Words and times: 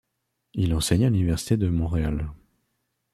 Il 0.55 0.73
enseignait 0.73 1.05
à 1.05 1.09
l'Université 1.11 1.57
de 1.57 1.69
Montréal. 1.69 2.31